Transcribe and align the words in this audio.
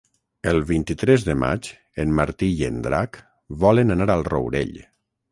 El 0.51 0.59
vint-i-tres 0.67 1.25
de 1.25 1.33
maig 1.41 1.67
en 2.03 2.15
Martí 2.19 2.49
i 2.61 2.65
en 2.69 2.79
Drac 2.87 3.19
volen 3.65 3.97
anar 3.97 4.09
al 4.15 4.25
Rourell. 4.29 4.73